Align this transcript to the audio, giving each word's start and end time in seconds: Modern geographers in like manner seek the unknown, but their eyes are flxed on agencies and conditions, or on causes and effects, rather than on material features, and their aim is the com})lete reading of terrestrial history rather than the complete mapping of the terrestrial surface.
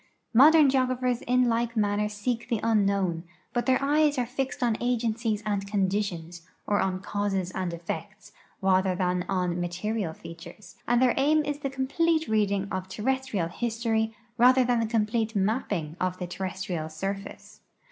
Modern 0.33 0.67
geographers 0.67 1.21
in 1.21 1.47
like 1.47 1.77
manner 1.77 2.09
seek 2.09 2.49
the 2.49 2.59
unknown, 2.63 3.23
but 3.53 3.67
their 3.67 3.77
eyes 3.83 4.17
are 4.17 4.25
flxed 4.25 4.63
on 4.63 4.75
agencies 4.81 5.43
and 5.45 5.67
conditions, 5.67 6.41
or 6.65 6.79
on 6.79 7.01
causes 7.01 7.51
and 7.51 7.71
effects, 7.71 8.31
rather 8.63 8.95
than 8.95 9.23
on 9.29 9.61
material 9.61 10.13
features, 10.13 10.75
and 10.87 11.03
their 11.03 11.13
aim 11.17 11.45
is 11.45 11.59
the 11.59 11.69
com})lete 11.69 12.27
reading 12.27 12.67
of 12.71 12.87
terrestrial 12.89 13.47
history 13.49 14.15
rather 14.39 14.63
than 14.63 14.79
the 14.79 14.87
complete 14.87 15.35
mapping 15.35 15.95
of 16.01 16.17
the 16.17 16.25
terrestrial 16.25 16.89
surface. 16.89 17.61